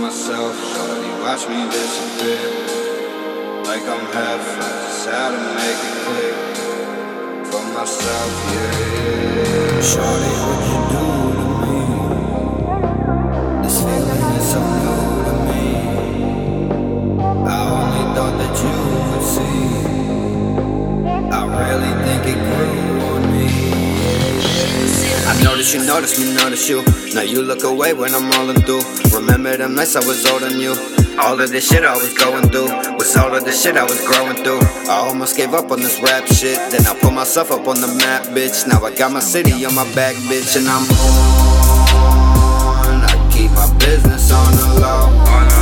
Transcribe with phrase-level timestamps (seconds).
[0.00, 2.40] myself, shorty, watch me disappear.
[3.64, 6.36] Like I'm half, I just had to make it clear.
[7.44, 9.80] For myself, yeah.
[9.90, 11.19] Shawty, what you doing?
[25.60, 26.82] Notice you notice me, notice you.
[27.14, 28.80] Now you look away when I'm rolling through.
[29.12, 30.70] Remember them nights I was older than you.
[31.18, 34.00] All of this shit I was going through was all of the shit I was
[34.06, 34.60] growing through.
[34.88, 36.56] I almost gave up on this rap shit.
[36.72, 38.66] Then I put myself up on the map, bitch.
[38.66, 40.88] Now I got my city on my back, bitch, and I'm
[42.88, 43.04] on.
[43.04, 45.59] I keep my business on the low.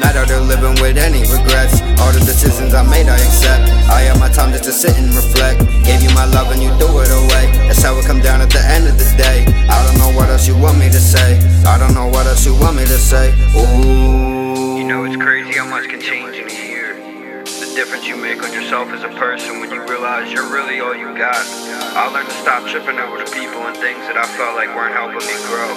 [0.00, 1.84] Not out there living with any regrets.
[2.00, 3.68] All the decisions I made, I accept.
[3.92, 5.60] I have my time just to sit and reflect.
[5.84, 7.52] Gave you my love and you threw it away.
[7.68, 9.44] That's how it come down at the end of the day.
[9.68, 11.38] I don't know what else you want me to say.
[11.68, 13.36] I don't know what else you want me to say.
[13.54, 14.78] Ooh.
[14.80, 16.96] You know, it's crazy how much can change in a year.
[17.44, 20.96] The difference you make on yourself as a person when you realize you're really all
[20.96, 21.44] you got.
[21.92, 24.94] I learned to stop tripping over the people and things that I felt like weren't
[24.94, 25.76] helping me grow.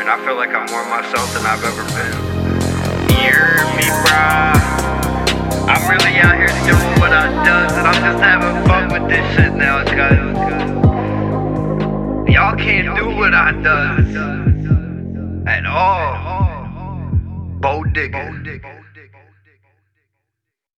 [0.00, 2.23] And I feel like I'm more myself than I've ever been.
[7.26, 10.36] I'm just having fun with this shit now, guys.
[12.30, 14.16] Y'all can't do what I does
[15.46, 16.44] at all.
[17.60, 18.42] Bo digger.